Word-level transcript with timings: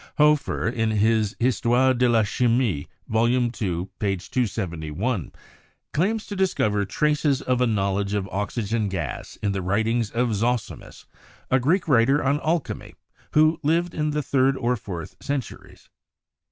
Hoefer, 0.17 0.67
in 0.67 0.89
his 0.89 1.35
'Histoire 1.39 1.93
de 1.93 2.09
la 2.09 2.23
Chimie' 2.23 2.87
(Vol. 3.07 3.29
II, 3.29 3.51
p. 3.53 4.17
271), 4.17 5.31
claims 5.93 6.25
to 6.25 6.35
discover 6.35 6.85
traces 6.85 7.39
of 7.43 7.61
a 7.61 7.67
knowledge 7.67 8.15
of 8.15 8.27
oxygen 8.31 8.89
gas 8.89 9.35
in 9.43 9.51
the 9.51 9.61
writings 9.61 10.09
of 10.09 10.33
Zosimus, 10.33 11.05
a 11.51 11.59
Greek 11.59 11.87
writer 11.87 12.23
on 12.23 12.39
alchemy, 12.39 12.95
who 13.33 13.59
lived 13.61 13.93
in 13.93 14.09
the 14.09 14.23
third 14.23 14.57
or 14.57 14.75
fourth 14.75 15.15
centuries. 15.21 15.87